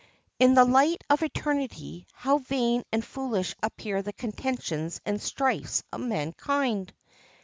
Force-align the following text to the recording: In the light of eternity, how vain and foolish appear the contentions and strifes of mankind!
In 0.39 0.55
the 0.55 0.65
light 0.65 1.03
of 1.11 1.21
eternity, 1.21 2.07
how 2.11 2.39
vain 2.39 2.83
and 2.91 3.05
foolish 3.05 3.55
appear 3.61 4.01
the 4.01 4.11
contentions 4.13 4.99
and 5.05 5.21
strifes 5.21 5.83
of 5.93 6.01
mankind! 6.01 6.91